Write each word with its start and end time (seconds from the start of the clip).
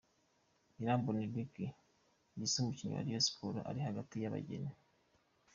Irambona 0.81 1.21
Eric 1.27 1.53
Gisa 2.37 2.55
umukinnyi 2.59 2.93
wa 2.95 3.05
Rayon 3.05 3.23
Sports 3.27 3.65
ari 3.69 3.79
hagati 3.87 4.15
y'abageni. 4.17 4.71